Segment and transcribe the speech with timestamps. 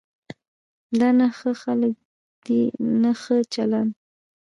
[0.99, 1.95] دا نه ښه خلک
[2.45, 2.61] دي
[3.01, 3.91] نه ښه چلند.